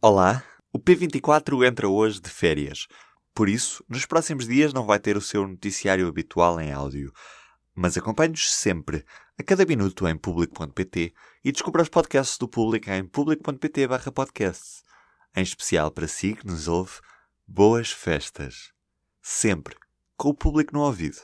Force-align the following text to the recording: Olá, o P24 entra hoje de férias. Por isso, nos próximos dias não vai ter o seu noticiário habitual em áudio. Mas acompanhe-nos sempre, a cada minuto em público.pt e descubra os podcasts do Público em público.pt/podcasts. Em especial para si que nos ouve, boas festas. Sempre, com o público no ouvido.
Olá, 0.00 0.44
o 0.72 0.78
P24 0.78 1.66
entra 1.66 1.88
hoje 1.88 2.20
de 2.20 2.30
férias. 2.30 2.86
Por 3.34 3.48
isso, 3.48 3.84
nos 3.88 4.06
próximos 4.06 4.46
dias 4.46 4.72
não 4.72 4.86
vai 4.86 5.00
ter 5.00 5.16
o 5.16 5.20
seu 5.20 5.44
noticiário 5.44 6.06
habitual 6.06 6.60
em 6.60 6.70
áudio. 6.70 7.12
Mas 7.74 7.98
acompanhe-nos 7.98 8.48
sempre, 8.48 9.04
a 9.36 9.42
cada 9.42 9.66
minuto 9.66 10.06
em 10.06 10.16
público.pt 10.16 11.12
e 11.44 11.50
descubra 11.50 11.82
os 11.82 11.88
podcasts 11.88 12.38
do 12.38 12.46
Público 12.46 12.88
em 12.88 13.04
público.pt/podcasts. 13.04 14.84
Em 15.34 15.42
especial 15.42 15.90
para 15.90 16.06
si 16.06 16.36
que 16.36 16.46
nos 16.46 16.68
ouve, 16.68 17.00
boas 17.44 17.90
festas. 17.90 18.70
Sempre, 19.20 19.74
com 20.16 20.28
o 20.28 20.34
público 20.34 20.74
no 20.74 20.82
ouvido. 20.82 21.18